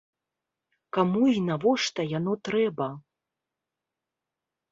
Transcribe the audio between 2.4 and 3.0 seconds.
трэба?